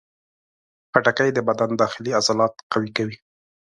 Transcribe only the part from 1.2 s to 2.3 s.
د بدن داخلي